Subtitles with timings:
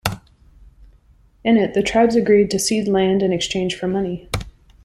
[1.43, 4.27] In it the tribes agreed to cede land in exchange for money.